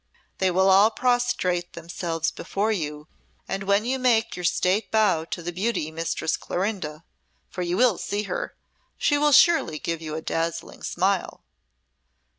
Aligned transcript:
They 0.39 0.49
will 0.49 0.67
all 0.71 0.89
prostrate 0.89 1.73
themselves 1.73 2.31
before 2.31 2.71
you, 2.71 3.07
and 3.47 3.61
when 3.65 3.85
you 3.85 3.99
make 3.99 4.35
your 4.35 4.43
state 4.43 4.89
bow 4.89 5.25
to 5.25 5.43
the 5.43 5.51
beauty, 5.51 5.91
Mistress 5.91 6.37
Clorinda 6.37 7.03
for 7.51 7.61
you 7.61 7.77
will 7.77 7.99
see 7.99 8.23
her 8.23 8.55
she 8.97 9.19
will 9.19 9.31
surely 9.31 9.77
give 9.77 10.01
you 10.01 10.15
a 10.15 10.21
dazzling 10.23 10.81
smile." 10.81 11.43